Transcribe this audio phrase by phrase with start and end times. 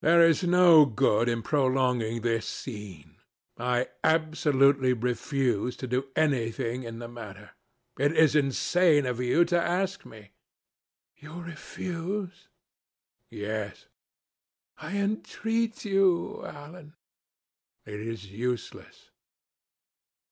[0.00, 3.18] "There is no good in prolonging this scene.
[3.56, 7.52] I absolutely refuse to do anything in the matter.
[7.96, 10.32] It is insane of you to ask me."
[11.14, 12.48] "You refuse?"
[13.30, 13.86] "Yes."
[14.78, 16.94] "I entreat you, Alan."
[17.86, 19.10] "It is useless."